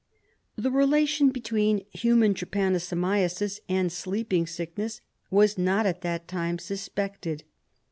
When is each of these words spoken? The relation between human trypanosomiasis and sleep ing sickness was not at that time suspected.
The 0.55 0.71
relation 0.71 1.29
between 1.29 1.85
human 1.91 2.33
trypanosomiasis 2.33 3.59
and 3.69 3.91
sleep 3.91 4.33
ing 4.33 4.47
sickness 4.47 4.99
was 5.29 5.59
not 5.59 5.85
at 5.85 6.01
that 6.01 6.27
time 6.27 6.57
suspected. 6.57 7.43